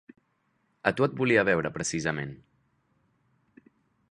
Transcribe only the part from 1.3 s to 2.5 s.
veure precisament.